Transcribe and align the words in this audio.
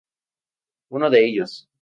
Uno 0.89 1.11
de 1.11 1.19
ellos 1.23 1.69